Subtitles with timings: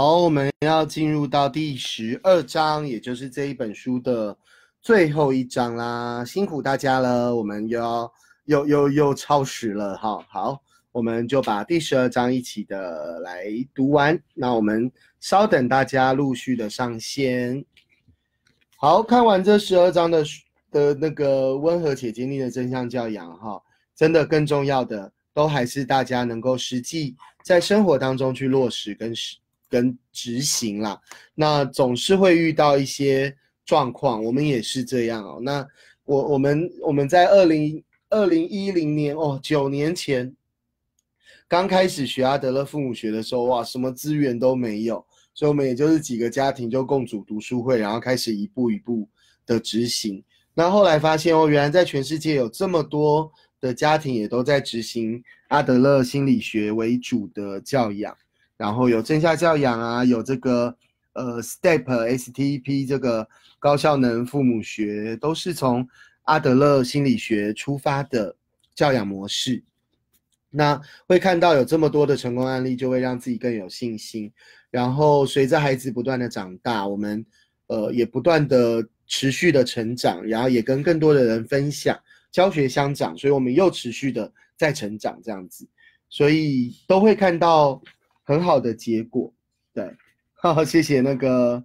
[0.00, 4.38] 好，我们要进入到第十二章，也就是这一本书的
[4.80, 6.24] 最后一章啦。
[6.24, 8.12] 辛苦大家了，我们又要
[8.44, 10.24] 又又又超时了哈。
[10.30, 14.16] 好，我们就把第十二章一起的来读完。
[14.34, 14.88] 那我们
[15.18, 17.64] 稍等大家陆续的上线。
[18.76, 20.24] 好看完这十二章的
[20.70, 23.60] 的那个温和且坚定的真相教养哈，
[23.96, 29.38] 真的更重要的都还是大家能够实际在生活当中去落实跟实。
[29.68, 31.00] 跟执行啦，
[31.34, 35.38] 那总是会遇到一些状况，我们也是这样哦。
[35.42, 35.66] 那
[36.04, 40.34] 我我们我们在二零二零一零年哦，九年前
[41.46, 49.08] 刚开始学阿德勒父母学的时候，哇，什么资源都没有，所以我们也就是几个家庭就共组读书会，然后开始一步一步
[49.44, 50.24] 的执行。
[50.54, 53.30] 那后来发现哦，原来在全世界有这么多
[53.60, 58.16] 的家庭也都在执行阿德勒心理学为主的教养。
[58.58, 60.76] 然后有正向教养啊，有这个
[61.12, 63.26] 呃 STEP S T E P 这个
[63.60, 65.88] 高效能父母学，都是从
[66.24, 68.34] 阿德勒心理学出发的
[68.74, 69.62] 教养模式。
[70.50, 74.30] 那会看到有这么多的成功案例，就会让自己更有信心。
[74.72, 77.24] 然后随着孩子不断的长大，我们
[77.68, 81.96] 呃也不断的持续的成长，然后也跟更多的人分享
[82.32, 85.64] 教学相长，所以我们又持续的在成长这样子，
[86.10, 87.80] 所以都会看到。
[88.28, 89.32] 很好的结果，
[89.72, 89.90] 对，
[90.34, 91.64] 好，谢谢那个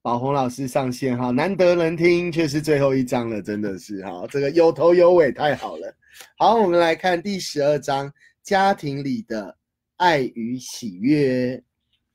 [0.00, 5.92] 宝红老师上线哈，难得能听，却是最后一章了，真的是哈，这个有头有尾，太好了。
[6.36, 8.12] 好，我们来看第十二章，
[8.44, 9.58] 家庭里的
[9.96, 11.60] 爱与喜悦。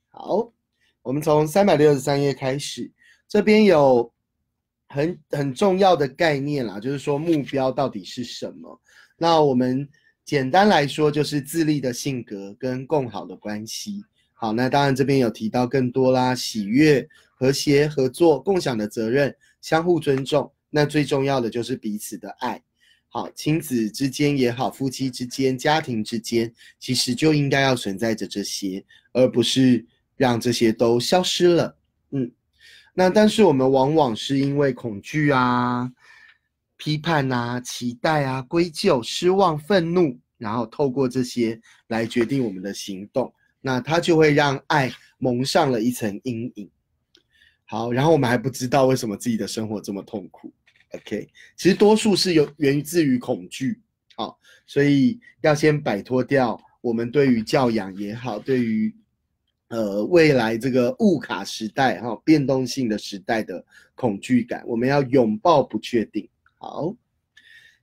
[0.08, 0.50] 好，
[1.02, 2.90] 我们从三百六十三页开始，
[3.28, 4.10] 这边有
[4.88, 8.80] 很很重要的概念啦，就是说目标到底是什么？
[9.18, 9.86] 那我们。
[10.24, 14.02] 简单来说，就是自立的性格跟共好的关系。
[14.32, 20.50] 好，那当然这边有提到更多啦，喜悦、和谐、合作、共享的责任、相互尊重。
[20.70, 22.62] 那最重要的就是彼此的爱。
[23.08, 29.84] 好，亲子之间也好，夫妻之间、家庭之间，其实就应该要存在着这些，而不是
[30.16, 31.76] 让这些都消失了。
[32.10, 32.32] 嗯，
[32.94, 35.92] 那但是我们往往是因为恐惧啊。
[36.76, 46.70] 批判啊，期待啊，归咎、失望、愤怒，然后透过这些来决定我们的行动，那它就会让爱蒙上了一层阴影。
[47.64, 50.52] 好，然后我们还不知道为什么自己的生活这么痛苦。
[50.90, 53.80] OK，其实多数是有源自于恐惧。
[54.16, 58.94] 好，所以要先摆脱掉我们对于教养也好，对于
[59.68, 63.64] 呃未来这个物卡时代哈变动性的时代的
[63.94, 66.28] 恐惧感，我们要拥抱不确定。
[66.64, 66.96] 好，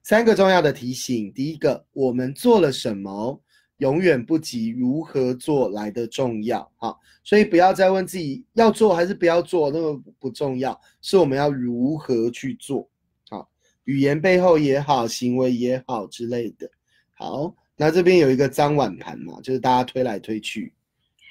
[0.02, 1.32] 三个重要的提醒。
[1.32, 3.40] 第一个，我们做了什么，
[3.76, 6.68] 永远不及如何做来的重要。
[6.74, 12.90] 好，所以不要再问自己要做还是不要做，那个不重要，是我们要如何去做。
[13.30, 13.48] 好，
[13.84, 16.68] 语言背后也好，行为也好之类的。
[17.14, 20.74] 好，那这边有一个脏碗盘嘛，就是大家推来推去。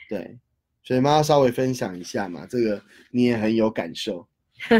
[0.07, 0.39] 对，
[0.83, 2.81] 所以妈妈稍微分享一下嘛，这个
[3.11, 4.25] 你也很有感受。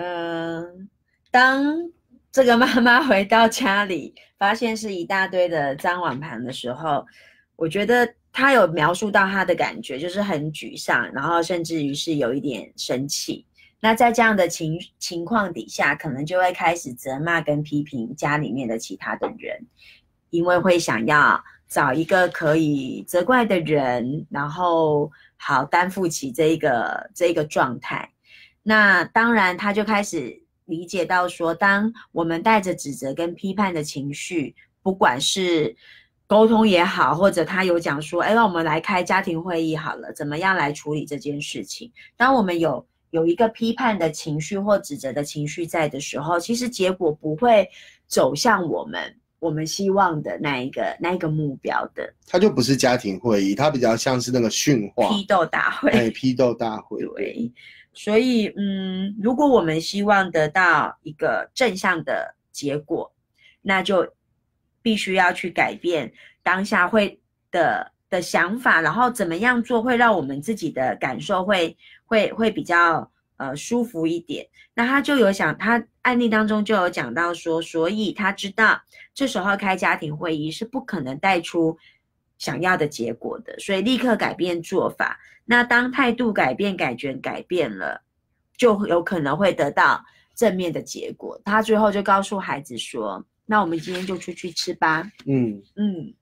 [0.00, 0.88] 嗯，
[1.32, 1.90] 当
[2.30, 7.04] 这个妈妈 回到家里，发现是一大堆的脏碗盘的时候，
[7.56, 13.44] 我觉得她有描述到她的感觉，就是很沮丧，然后甚至于是有一点生气。
[13.80, 19.66] 那在这样的情情况底下，可能就会开始责骂跟批评家里面的其他的人，
[20.30, 28.08] 因为会想要找一个可以责怪的人，然后好担负起这一个这一个状态。
[28.68, 35.74] 那当然，他就开始理解到说，当我们带着指责跟批判的情绪，不管是
[36.26, 41.90] 沟通也好，或者他有讲说，哎，让我们来开家庭会议好了，怎么样来处理这件事情？
[42.14, 47.66] 当我们有有一个批判的情绪或指责的情绪在的时候，其实结果不会
[48.06, 52.12] 走向我们我们希望的那一个那一个目标的。
[52.26, 57.50] 它就不是家庭会议，它比较像是那个训话批斗大会，哎，批斗大会， 对。
[57.92, 63.12] 所以，嗯，如果我们希望得到一个正向的结果，
[63.62, 64.14] 那就
[64.80, 66.12] 必须要去改变
[66.42, 67.20] 当下会
[67.50, 71.76] 的的想法，然后怎么样做会让我们自己的感受会
[72.06, 74.46] 会会比较呃舒服一点。
[74.74, 78.80] 那他就有想，他案例当中就有讲到说，所以他知道
[79.12, 81.76] 这时候开家庭会议是不可能带出
[82.38, 85.18] 想要的结果的，所以立刻改变做法。
[85.44, 88.02] 那当态度改变、感觉改变了，
[88.56, 90.04] 就有可能会得到
[90.34, 91.40] 正面的结果。
[91.44, 96.14] 他最后就告诉孩子说：“那我们今天就出去吃吧。”嗯嗯，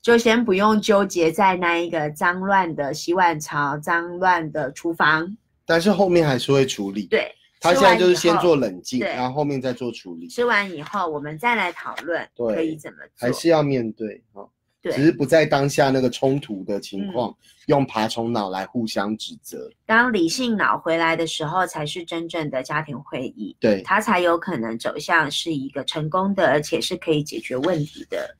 [0.00, 5.36] 就先不用纠结在那一个脏乱的洗碗槽、脏乱的厨房。
[5.66, 7.06] 但是后面还是会处理。
[7.06, 13.26] 对，他现在就是先做冷静，然后后面再做处理，吃完以后，我们再来讨论可以怎么做。
[13.26, 14.48] 还是要面对哦。
[14.80, 17.34] 对，只是不在当下那个冲突的情况，
[17.66, 19.68] 用爬虫脑来互相指责。
[19.84, 28.36] 当理性脑回来的时候，才是真正的家庭会议，对，它才有可能走向是一个成功的，而且是可以解决问题的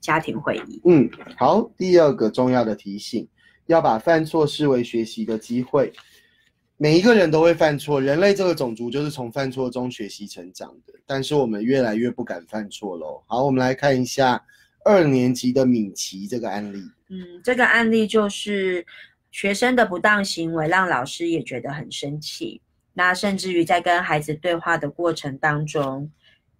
[0.00, 0.80] 家庭会议。
[0.84, 1.70] 嗯，好。
[1.76, 3.28] 第二个重要的提醒，
[3.66, 5.92] 要把犯错视为学习的机会。
[6.76, 10.92] 每一个人都会犯错，人类这个种族就是从犯错中学习成长的。
[11.06, 13.22] 但是我们越来越不敢犯错喽。
[13.28, 14.44] 好，我们来看一下
[14.84, 16.78] 二年级的敏琪这个案例。
[17.08, 18.84] 嗯，这个案例就是
[19.30, 22.60] 学生的不当行为让老师也觉得很生气，
[22.94, 26.10] 那甚至于在跟孩子对话的过程当中，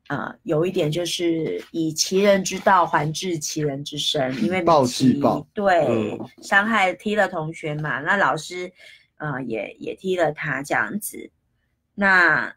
[0.09, 8.71] 呃，有一点就是以其人之道还治其人之身，因为暴敏琪制暴对、嗯伤害踢了同学嘛，那老师
[9.17, 11.31] 呃也也踢了他这样子，
[11.95, 12.55] 那。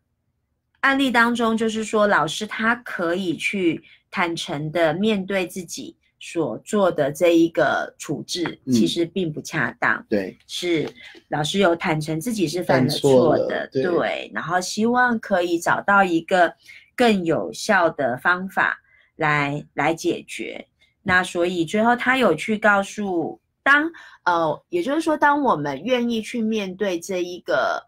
[0.85, 10.05] 案例当中，就是说老师他可以去坦诚的面对自己所做的这一个处置，嗯其实并不恰当。
[10.07, 10.87] 对，是
[11.29, 16.53] 老师有坦诚自己是犯犯了错了错的，对然后希望可以找到一个
[16.95, 18.79] 更有效的方法
[19.15, 20.67] 来来解决。
[21.01, 23.91] 那所以最后他有去告诉当
[24.23, 27.83] 呃，也就是说，当我们愿意去面对这一个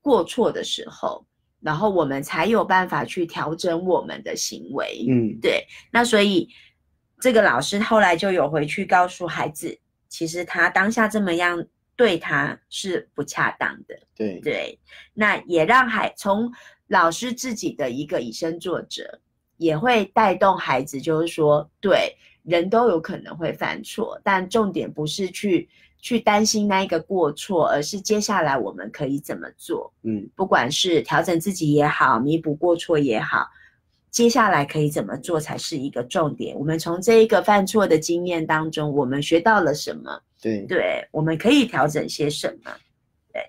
[0.00, 1.24] 过错的时候，
[1.64, 5.06] 然后我们才有办法去调整我们的行为。
[5.08, 6.46] 嗯，对，那所以
[7.20, 9.78] 这个老师后来就有回去告诉孩子，
[10.10, 11.64] 其实他当下这么样
[11.96, 13.98] 对他是不恰当的。
[14.14, 14.78] 对，对，
[15.14, 16.52] 那也让孩从
[16.88, 19.18] 老师自己的一个以身作则，
[19.56, 25.66] 也会带动孩子，就是说，对，人都有可能会犯错，但重点不是去
[26.04, 29.90] 去担心那一个过错，而是接下来我们可以怎么做。
[30.02, 33.48] 嗯，不管是调整自己也好，弥补过错也好，
[34.10, 36.54] 接下来可以怎么做才是一个重点。
[36.58, 40.20] 我们从这一个犯错的经验当中，我们学到了什么？
[40.42, 42.70] 对，对，我们可以调整些什么？
[43.32, 43.40] 对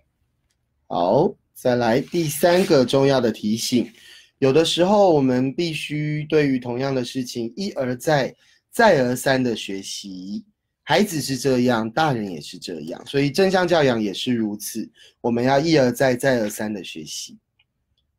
[0.88, 3.92] 好，再来第三个重要的提醒，
[4.40, 8.34] 有的时候我们必须对于同样的事情一而再、
[8.72, 10.46] 再而三的学习。
[10.88, 14.88] 孩子是这样，大人也是这样，所以正向教养也是如此。
[15.20, 17.40] 我们要一而再、再而三的学习。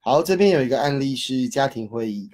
[0.01, 2.29] 好，这边有一个案例是家庭会议。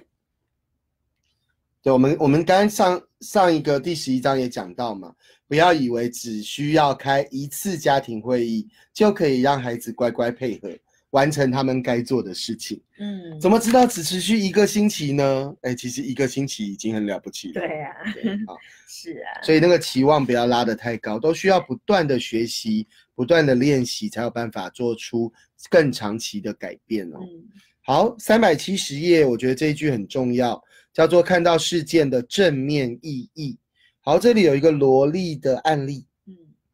[1.83, 5.13] 对，我们我们刚上上一个第十一章也讲到嘛，
[5.47, 10.69] 不要以为只需要开一次家庭会议就可以让孩子乖乖配合
[11.13, 12.79] 完成他们该做的事情。
[12.99, 15.55] 嗯，怎么知道只持续一个星期呢？
[15.61, 17.53] 哎，其实一个星期已经很了不起了。
[17.53, 18.57] 对啊，对，好，
[18.87, 25.31] 是啊，所以那个期望不要拉得太高，都需要不断的学习、不断的练习，才有办法做出
[25.69, 27.19] 更长期的改变哦。
[27.21, 27.43] 嗯
[27.85, 30.61] 好，三百七十页，我觉得这一句很重要，
[30.93, 33.57] 叫做看到事件的正面意义。
[33.99, 36.12] 好，这里有一个萝莉的案例，嗯，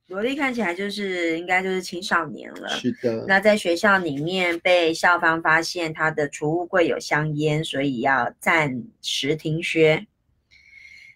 [0.10, 2.68] 萝莉看起来就是应该就是青少年了。
[2.70, 10.06] 是的，那在学校里面被校方发现他的储物柜有香烟，所以要暂时停学。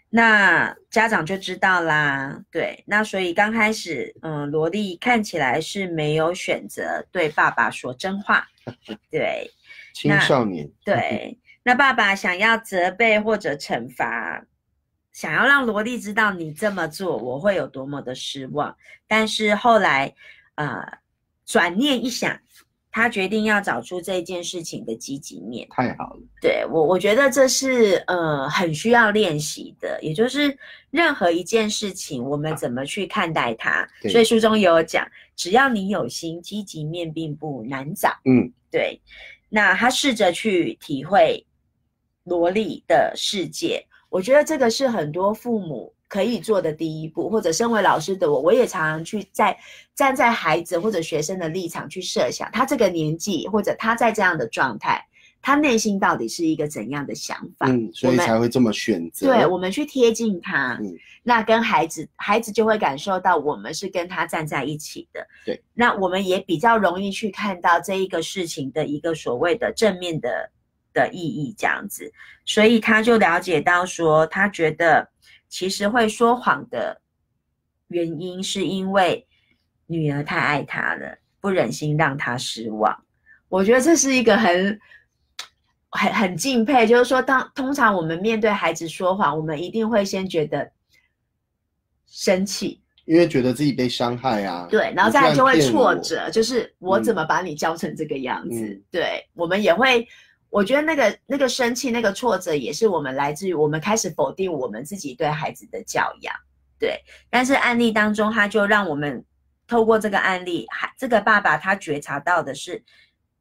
[0.09, 8.47] 那家长就知道啦，对，那所以刚开始，嗯，萝莉看起来是没有选择对爸爸说真话，
[9.09, 9.49] 对
[9.93, 11.37] 青少年，对。
[11.65, 14.45] 那爸爸想要责备或者惩罚，
[15.13, 18.75] 想要让萝莉知道你这么做我会有多么的失望，
[19.07, 20.13] 但是后来，
[20.55, 20.83] 呃，
[21.45, 22.37] 转念一想，
[22.91, 25.67] 他决定要找出这件事情的积极面。
[25.69, 30.57] 太好了，对我，我觉得这是呃很需要练习的，也就是
[30.89, 33.87] 任何一件事情，我们怎么去看待它。
[34.01, 38.09] 对所以书中也有讲，只要你有心，积极面并不难找。
[38.25, 38.99] 嗯，对。
[39.49, 41.45] 那他试着去体会
[42.23, 49.57] 萝莉的世界，我觉得这个是很多父母可以做的第一步，或者身为老师的我，我也常常去在
[49.95, 55.03] 站在孩子或者学生的立场去设想，他这个年纪或者他在这样的状态，
[55.41, 57.65] 他内心到底是一个怎样的想法？
[57.67, 59.25] 嗯，所以才会这么选择。
[59.25, 65.25] 对，我们去贴近他，嗯那跟孩子，孩子就会感受到我们是跟他站在一起的。
[65.43, 70.51] 对，那我们也比较容易去看到这一个事情的一个所谓的正面的
[70.93, 72.11] 的意义，这样子，
[72.45, 75.09] 所以他就了解到说，他觉得
[75.49, 77.01] 其实会说谎的
[77.87, 79.27] 原因是因为
[79.87, 83.03] 女儿太爱他了，不忍心让他失望。
[83.49, 84.79] 我觉得这是一个很。
[85.95, 90.71] 很很敬佩，就是说当，通常我们面对孩子说谎，我们一定会先觉得
[92.07, 94.65] 生气，因为觉得自己被伤害啊。
[94.71, 95.61] 对，然后再来就会。
[95.61, 98.65] 挫折，就是我怎嗯么把你教成这个样子？
[98.65, 100.07] 嗯对我们也会，
[100.53, 106.31] 我觉得那个那个生气、那个挫折，也是我们来自于我们开始否定我们自己对孩子的教养。
[106.77, 109.25] 对，但是案例当中，他就让我们
[109.65, 112.83] 透过这个案例，还这个爸爸他觉察到的是，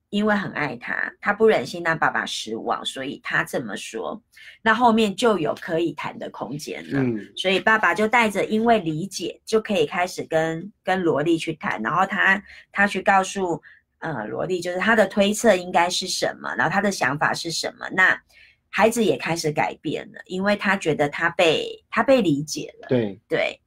[0.09, 4.23] 因为很爱他，他不忍心让爸爸失望，所以他这么说。
[4.62, 6.99] 那后面就有可以谈的空间了。
[6.99, 12.42] 嗯所以爸爸就带着因为理解，就可以开始跟跟萝莉去谈，然后他
[12.73, 13.61] 他去告诉
[14.02, 17.88] 呃萝莉，就是他的推测应该是什么，然后他的想法是什么。
[17.90, 18.21] 那
[18.68, 22.88] 孩子也开始改变了，因为他觉得他被他被理解了。
[22.88, 23.61] 对，对，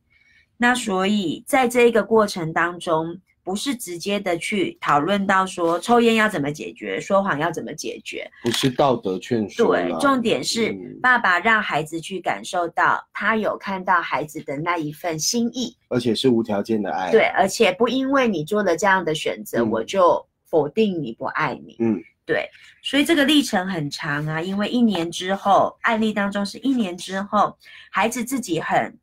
[0.58, 11.00] 那所以在这一个过程当中，不是直接的去讨论到说抽烟要怎么解决，说谎要怎么解决，不是道德劝说对，重点是嗯。
[11.02, 17.12] 爸爸让孩子去感受到他有看到孩子的那一份心意，而且是无条件的爱。
[17.12, 22.50] 对，，而且不因为你做了这样的选择，嗯我就否定你不爱你，嗯，对，
[22.82, 27.56] 所以这个历程很长啊，因为一年之后，案例当中是一年之后，
[27.92, 28.98] 孩子自己很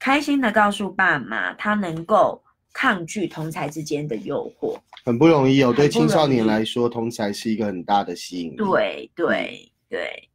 [0.00, 5.72] 开心的告诉爸妈，他能够抗拒同才之间的诱惑，很不容易哦。
[5.72, 10.28] 对青少年来说，同才是一个很大的吸引力。，对对对。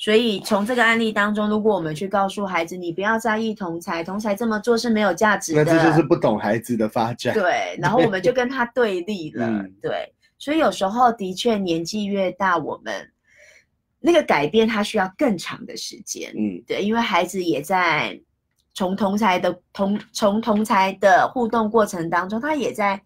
[0.00, 7.34] 所以从这个案例当中，如果我们去告诉孩子，你不要在意同才，同才这么做是没有价值的，那这就是不懂孩子的发展。
[7.34, 9.44] 对， 然后我们就跟他对立了。
[9.44, 13.10] 嗯对，所以有时候的确年纪越大，我们
[13.98, 16.32] 那个改变它需要更长的时间。
[16.38, 18.20] 嗯，对，因为孩子也在
[18.74, 23.02] 从同才的同从同才的互动过程当中，他也在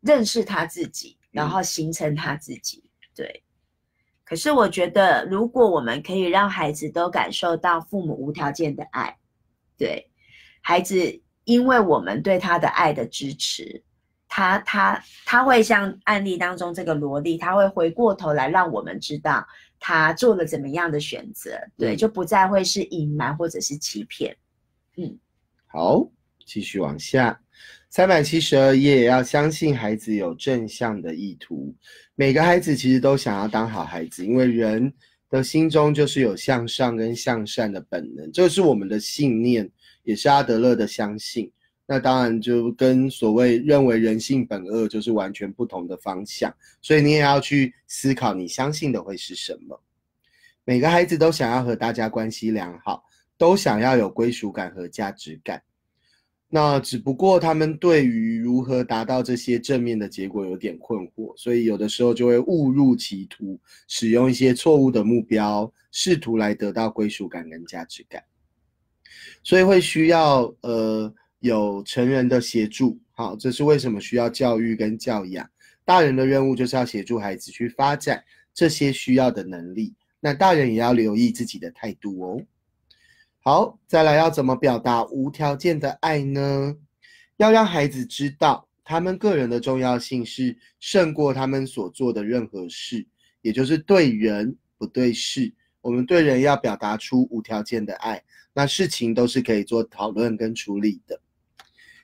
[0.00, 2.82] 认识他自己，然嗯后形成他自己。
[3.14, 3.42] 对。
[4.24, 9.14] 可是我觉得，如果我们可以让孩子都感受到父母无条件的爱，
[9.76, 10.10] 对
[10.62, 13.82] 孩子，因为我们对他的爱的支持，
[14.26, 19.46] 他他他会像案例当中这个萝莉，他会回过头来让我们知道
[19.78, 24.34] 他做了怎么样的选择，对，嗯就不再会是隐瞒或者是欺骗。
[24.96, 25.18] 嗯
[25.66, 26.08] 好，
[26.46, 27.40] 继续往下。
[27.90, 31.74] 三百七十二页，要相信孩子有正向的意图。
[32.14, 34.92] 每个孩子其实都想要当好孩子，因为人
[35.30, 39.68] 的心中就是有向上跟向善的本能，这是我们的信念，
[40.02, 41.50] 也是阿德勒的相信。
[41.86, 49.80] 那当然就跟所谓认为人性本恶就是完全不同的方向，所以你也要去思考你相信的会是什么。
[50.64, 53.04] 每个孩子都想要和大家关系良好，
[53.44, 55.62] 都想要有归属感和价值感。
[56.48, 68.24] 那只不过他们对于如何达到这些正面的结果有点困惑，所以有的时候就会误入歧途，使用一些错误的目标，试图来得到归属感跟价值感。
[69.42, 75.46] 所以会需要呃有成人的协助，好，这是为什么需要教育跟教养。
[75.84, 78.24] 大人的任务就是要协助孩子去发展
[78.54, 82.40] 这些需要的能力，那大人也要留意自己的态度哦。
[83.46, 86.74] 好，再来要怎么表达无条件的爱呢？
[87.36, 93.06] 要让孩子知道，他们个人的重要性是胜过他们所做的任何事，
[93.42, 95.52] 也就是对人不对事。
[95.82, 98.22] 我们对人要表达出无条件的爱，
[98.54, 101.20] 那事情都是可以做讨论跟处理的。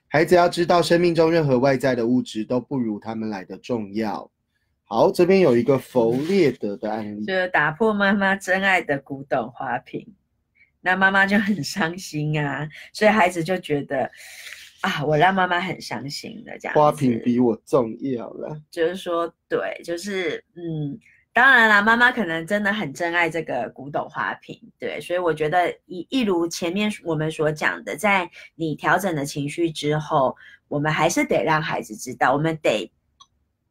[0.09, 4.31] 孩子要知道，生命中任何外在的物质都不如他们来的重要。
[4.85, 10.07] 好，这边有一个弗列德的案例，就是打破妈妈真爱的古董花瓶，
[10.81, 14.11] 那妈妈就很伤心啊，所以孩子就觉得
[14.81, 16.75] 啊，我让妈妈很伤心的这样。
[16.75, 18.61] 花瓶比我重要了。
[18.71, 20.99] 就是说，对，就是嗯，
[21.33, 30.35] 当然啦，妈妈可能真的很珍爱这个古董花瓶，对，所以我觉得一一如前面我们所讲的，在你调整了情绪之后，
[30.67, 32.91] 我们还是得让孩子知道，我们得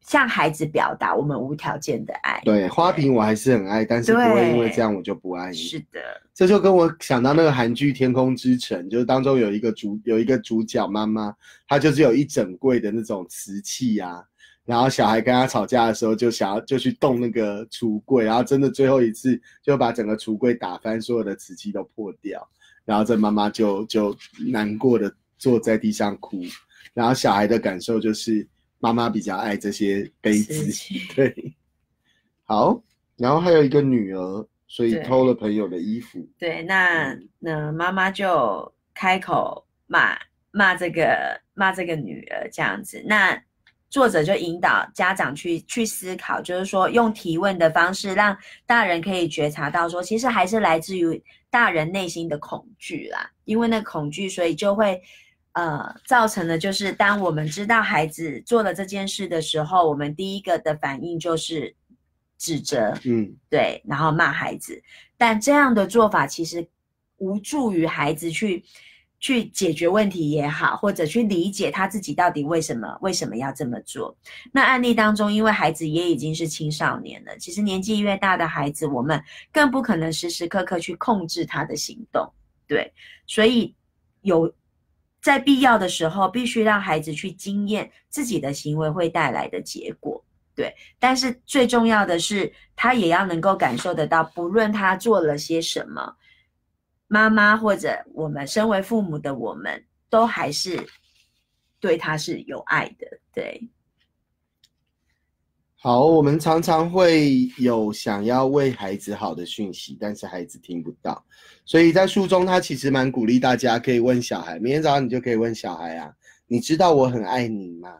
[0.10, 2.42] 向孩子表达我们无条件的爱。
[2.44, 5.56] 对，花瓶我还是很爱，但是不会因为对这样我就不爱你。
[5.56, 6.02] 是的，
[6.34, 11.32] 这就跟我想到那个韩剧《天空之城》，就是当中有一个主有一个主角妈妈，
[11.68, 14.24] 她就是有一整柜的那种瓷器啊，
[14.66, 22.50] 然后小孩跟她吵架的时候，就想要就去动那个橱柜，然后真的最后一次就把整个橱柜打翻，所有的瓷器都破掉，
[22.84, 26.42] 然后这妈妈就就难过的坐在地上哭，
[26.96, 28.48] 然后小孩的感受就是
[28.80, 30.72] 妈妈比较爱这些杯子，
[31.16, 31.54] 对，
[32.46, 32.82] 好，
[33.18, 36.26] 然后还有一个女儿，所以偷了朋友的衣服。
[36.38, 40.18] 对，那嗯那妈妈就开口骂
[40.52, 43.04] 骂这个骂这个女儿这样子。
[43.06, 43.40] 那
[43.90, 53.30] 作者就引导家长去去思考，就是说用提问的方式，让大人可以觉察到说，其实还是来自于大人内心的恐惧啦。
[53.46, 55.02] 因为那恐惧，所以就会
[55.54, 61.76] 呃造成的，就是当我们知道孩子做了这件事的时候，我们第一个的反应就是
[62.38, 64.82] 指责，嗯，对，然后骂孩子。
[65.18, 66.68] 但这样的做法其实
[67.18, 68.64] 无助于孩子去。
[69.22, 74.18] 去解决问题也好，或者去理解他自己到底为什么为什么要这么做。
[74.54, 82.32] 那案例当中，因为孩子也已经是青少年了，其实年纪越大的孩子，我们更不可能时时刻刻去控制他的行动，
[82.66, 82.94] 对。
[83.28, 83.76] 所以
[84.22, 84.50] 有
[85.22, 90.24] 在必要的时候，必须让孩子去经验自己的行为会带来的结果，
[90.56, 90.74] 对。
[90.98, 96.16] 但是最重要的是，他也要能够感受得到，不论他做了些什么。
[97.08, 100.88] 妈妈或者我们身为父母的我们，都还是
[101.80, 103.08] 对他是有爱的。
[103.34, 103.68] 对，
[105.82, 111.24] 好，我们常常会有想要为孩子好的讯息，但是孩子听不到，
[111.64, 116.14] 所以在书中他其实蛮鼓励大家可以问小孩，明天早上你就可以问小孩啊，
[116.48, 117.94] 你知道我很爱你吗？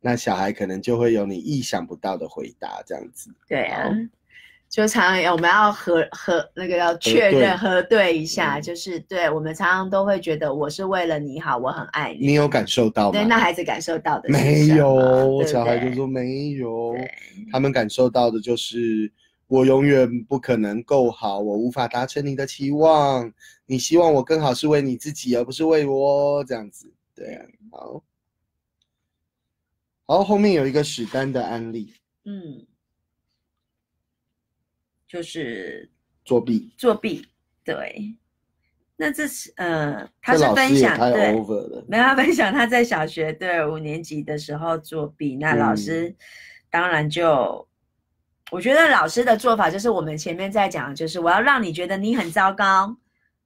[0.00, 3.30] 那小孩可能就会有你意想不到的回答，这样子。
[3.46, 3.88] 对啊。
[4.72, 12.28] 就常常我们要核核那个要确认核对一下，就是对我们常常都会觉得我是为了你好，我很爱你。
[12.28, 13.12] 你有感受到吗？
[13.12, 16.96] 对，那孩子感受到的没有，小孩就说没有。
[17.52, 19.12] 他们感受到的就是
[19.46, 23.30] 我永远不可能够好，我无法达成你的期望。
[23.66, 26.90] 你希望我更好是为你自己，而不是为我这样子。
[27.14, 28.02] 对啊，好，
[30.06, 31.92] 好，后面有一个史丹的案例。
[32.24, 32.66] 嗯。
[35.12, 35.90] 就是
[36.24, 37.26] 作弊，作弊，
[37.62, 38.16] 对。
[38.96, 41.34] 那这是呃，他是分享对，
[41.86, 46.14] 没有分享他在小学对五年级的时候作弊，那老师
[46.70, 47.68] 当然就，
[48.50, 52.96] 我觉得老师的做法就是我们前面在讲，就是我要让你觉得你很糟糕，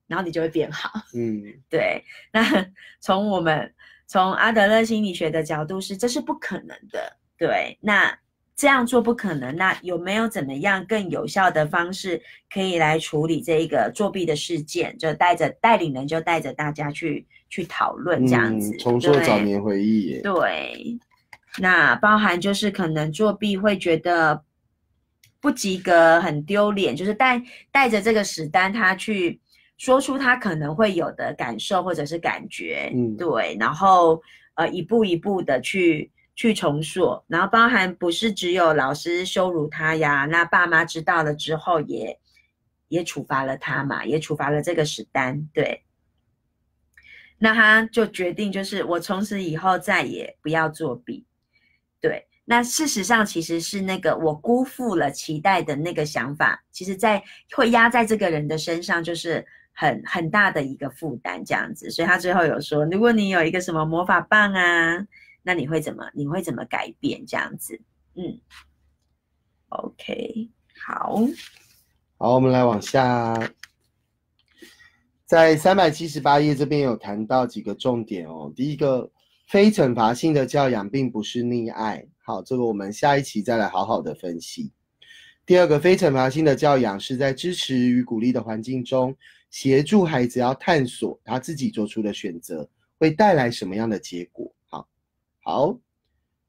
[0.07, 0.93] 然后你就会变好。
[1.17, 2.05] 嗯， 对。
[2.33, 2.45] 那
[3.03, 3.75] 从我们
[4.07, 7.17] 从阿德勒心理学的角度是，这是不可能的。
[7.37, 8.17] 对，那。
[8.57, 14.97] 这样做不可能，那有没有怎么样更有效的方式可以来处理这一个作弊的事件？
[14.97, 20.23] 就带着带领人，就带着大家去去讨论这样子，重塑早年回忆。
[20.23, 20.99] 对，
[21.59, 24.43] 那包含就是可能作弊会觉得
[25.39, 29.39] 不及格，很丢脸，就是带带着这个史丹他去
[29.77, 34.23] 说出他可能会有的感受或者是感觉，嗯，对，然后
[34.55, 36.11] 呃一步一步的去。
[36.37, 42.21] 去重塑，然后包含不是只有老师羞辱他呀，那爸妈知道了之后也
[42.89, 45.83] 也处罚了他嘛，也处罚了这个史丹，对。
[47.39, 51.25] 那他就决定，就是我从此以后再也不要作弊，
[52.03, 52.27] 对。
[52.45, 61.91] 那事实上其实是那个我辜负了期待的那个想法，其实在会压在这个人的身上，就是很很大的一个负担这样子。
[61.91, 65.07] 所以他最后有说，如果你有一个什么魔法棒啊。
[65.47, 66.11] 那你会怎么？
[66.13, 67.81] 你会怎么改变这样子？
[68.17, 68.41] 嗯
[69.69, 70.51] ，OK，
[70.85, 71.23] 好，
[72.19, 73.53] 好，我们来往下，
[75.25, 78.53] 在三百七十八页这边有谈到几个重点哦。
[78.57, 79.09] 第一个，
[79.47, 84.73] 非惩罚性的教养并不是溺爱，好，这个我们下一期再来好好的分析。
[85.47, 89.17] 第二个，非惩罚性的教养是在支持与鼓励的环境中，
[89.51, 94.53] 协助孩子要探索他自己做出的选择会带来什么样的结果。
[95.49, 95.79] 好，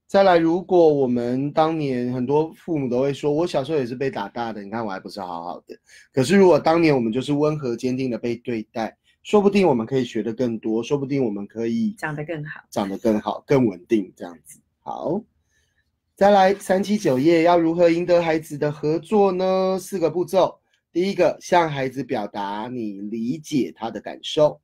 [0.07, 5.77] 再来，如果我们当年很多父母都会说，我小时候也是被打大的，你看我还不是好好的。
[6.11, 14.59] 可是如果当年我们就是温和坚定的被对待，说不定我们可以学得更多，说不定我们可以长得更好，长得更好，更稳定这样子。
[14.79, 15.21] 好，
[16.15, 19.77] 再来三七九页，要如何赢得孩子的合作呢？
[19.79, 20.59] 四个步骤，
[20.91, 24.59] 第一个，向孩子表达你理解他的感受，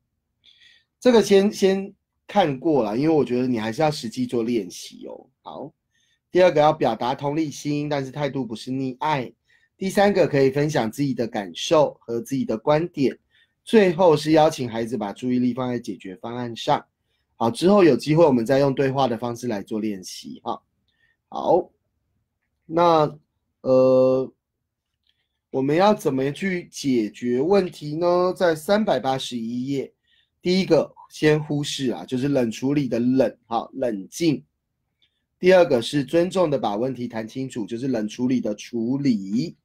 [0.98, 1.94] 这个先先。
[2.26, 5.26] 看过了，因为我觉得你还是要实际做练习哦。
[5.42, 5.72] 好，
[6.30, 9.32] 第二个要表达同理心，但是态度不是溺爱。
[9.76, 13.18] 第三个可以分享自己的感受和自己的观点。
[13.64, 16.84] 最后是邀请孩子把注意力放在解决方案上。
[17.36, 20.62] 好，之后有机会我们再用对话的方式来做练习哈。
[21.28, 21.70] 好，
[22.66, 23.18] 那
[23.62, 24.32] 呃，
[25.50, 28.32] 我们要怎么去解决问题呢？
[28.36, 29.92] 在三百八十一页，
[30.44, 30.94] 第一个。
[31.10, 34.44] 先忽视啊，就是冷处理的冷，好冷静。
[35.38, 39.56] 第二个是尊重的把问题谈清楚，就是冷处理的处理。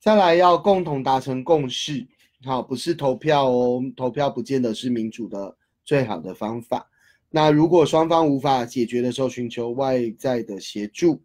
[0.00, 2.08] 再来要共同达成共识，
[2.46, 6.90] 好不是投票哦，投票不见得是民主的最好的方法。
[7.28, 11.22] 那如果双方无法解决的时候，寻求外在的协助。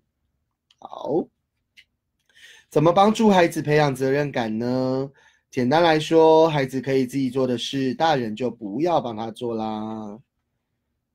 [0.79, 1.25] 好，
[2.69, 5.09] 怎么帮助孩子培养责任感呢？
[5.53, 10.19] 简单来说，孩子可以自己做的事，大人就不要帮他做啦。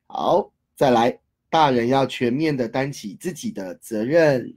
[0.07, 1.19] 好，再来，
[1.51, 4.55] 大人要全面的担起自己的责任。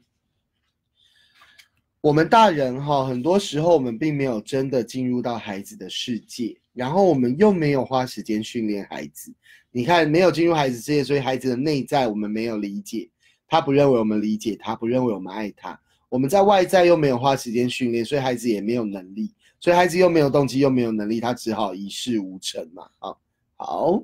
[1.99, 9.33] 我们大人哈，很多时候我们并没有真的进入到孩子的世界，然后我们又没有花时间训练孩子。
[9.71, 13.09] 你看，没有进入孩子世界，所以孩子的内在我们没有理解，
[13.47, 15.81] 他不认为我们理解他，不认为我们爱他。
[16.07, 22.83] 我们在外在又没有花时间训练，所以孩子也没有能力，所以孩子又没有动机，又没有能力，他只好一事无成嘛。
[22.99, 23.15] 啊，
[23.55, 24.03] 好，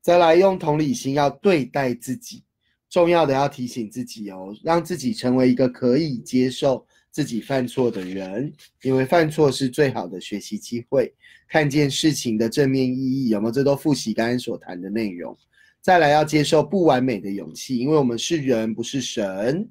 [0.00, 2.44] 再来用同理心要对待自己，
[2.88, 6.86] 重要的要提醒自己哦，让自己成为一个可以接受。
[7.10, 8.52] 自己犯错的人，
[8.82, 11.12] 因为犯错是最好的学习机会，
[11.48, 13.50] 看见事情的正面意义，有没有？
[13.50, 15.36] 这都复习刚刚所谈的内容。
[15.80, 19.68] 再来要接受不完美的勇气，因为我们是人，不是神。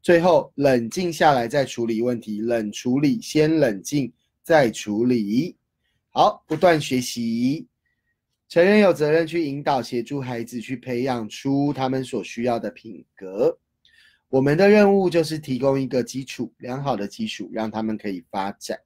[0.00, 4.10] 最后冷静下来再处理问题，冷处理，先冷静
[4.42, 5.56] 再处理。
[6.10, 7.66] 好，不断学习，
[8.48, 13.58] 成人有责任去引导、协助孩子去培养出他们所需要的品格。
[14.28, 18.78] 我们的任务就是提供一个基础，良好的基础，让他们可以发展。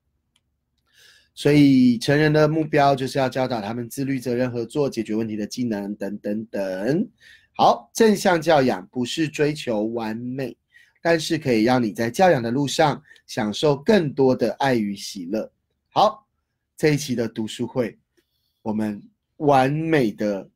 [1.34, 7.08] 所以，成人的目标就是要教导他们自律、责任、合作、解决问题的技能等等等。
[7.56, 10.56] 好，正向教养不是追求完美，
[11.06, 15.48] 但是可以让你在教养的路上享受更多的爱与喜乐。
[15.88, 16.26] 好，
[16.76, 17.96] 这一期的读书会，
[18.60, 19.00] 我们
[19.36, 20.48] 完美的。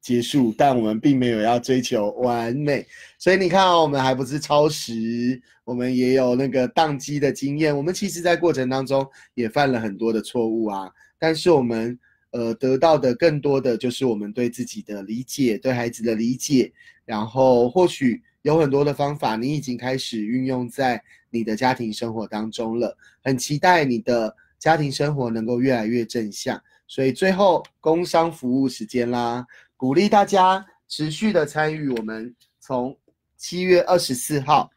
[0.00, 2.86] 结束，但我们并没有要追求完美，
[3.18, 7.76] 所以你看啊，我们还不是超时，我们也有那个宕机的经验。
[7.76, 10.88] 我们其实，在过程当中也犯了很多的错误啊，
[11.18, 11.98] 但是我们
[12.30, 16.72] 呃得到的更多的就是我们对自己的理解，对孩子的理解，
[17.04, 22.96] 然后或许有很多的方法，你已经开始运用在你的家庭生活当中了。
[23.24, 29.44] 很期待你的家庭生活能够越来越正向，所以最后工商服务时间啦。
[29.76, 32.96] 鼓励大家持续的参与，我们从
[33.36, 34.70] 七月二十四号，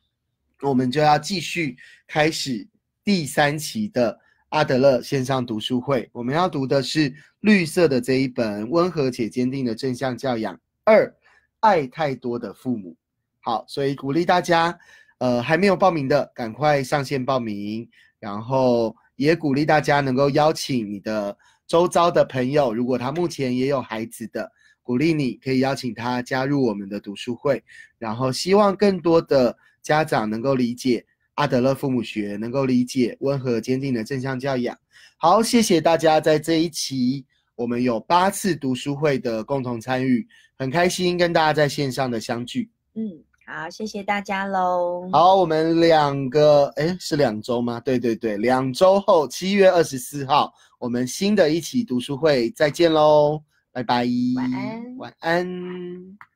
[0.64, 1.78] 我们就要继续
[2.08, 2.68] 开始
[3.04, 6.10] 第三期的阿德勒线上读书会。
[6.12, 11.14] 我们要读的是绿色的这一本《温和且坚定的正向教养二：
[11.60, 12.94] 爱太多的父母》。
[13.50, 14.78] 好，所以鼓励大家，
[15.18, 21.36] 呃，还没有报名的赶快上线报名，然后也鼓励大家能够邀请你的
[21.66, 24.52] 周遭的朋友，如果他目前也有孩子的。
[24.84, 27.64] 鼓励你可以邀请他加入我们的读书会，
[28.00, 34.76] 然后希望更多的家长能够理解阿德勒父母学，能够理解温和坚定的正向教养。
[35.18, 42.72] 好，谢谢大家在这一期我们有八次读书会的共同参与，很开心跟大家在线上的相聚。
[42.96, 43.04] 嗯，
[43.52, 45.10] 好，谢谢大家喽。
[45.12, 47.80] 好，我们两个哎是两周吗？
[47.80, 53.42] 对对对，两周后七月二十四号，我们新的一期读书会再见喽。
[53.72, 56.29] 拜拜，晚安，晚安。